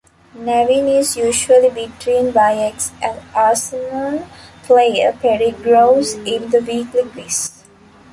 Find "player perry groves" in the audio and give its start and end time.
4.63-6.13